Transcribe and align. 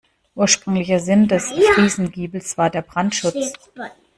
Ursprünglicher 0.33 0.99
Sinn 0.99 1.27
des 1.27 1.51
Friesengiebels 1.51 2.57
war 2.57 2.71
der 2.71 2.81
Brandschutz. 2.81 3.53